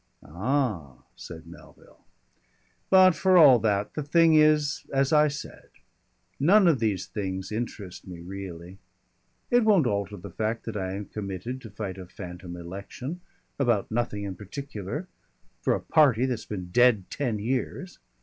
"Ah!" 0.23 1.03
said 1.15 1.45
Melville. 1.45 2.03
"But 2.89 3.11
for 3.13 3.37
all 3.37 3.59
that, 3.59 3.93
the 3.93 4.01
thing 4.01 4.33
is 4.33 4.83
as 4.91 5.13
I 5.13 5.27
said 5.27 5.69
none 6.39 6.67
of 6.67 6.79
these 6.79 7.05
things 7.05 7.51
interest 7.51 8.07
me 8.07 8.19
really. 8.19 8.79
It 9.51 9.63
won't 9.63 9.85
alter 9.85 10.17
the 10.17 10.31
fact 10.31 10.63
that 10.65 10.75
I 10.75 10.93
am 10.95 11.05
committed 11.05 11.61
to 11.61 11.69
fight 11.69 11.99
a 11.99 12.07
phantom 12.07 12.55
election 12.55 13.21
about 13.59 13.91
nothing 13.91 14.23
in 14.23 14.33
particular, 14.35 15.07
for 15.61 15.75
a 15.75 15.79
party 15.79 16.25
that's 16.25 16.45
been 16.45 16.71
dead 16.71 17.07
ten 17.11 17.37
years. 17.37 17.99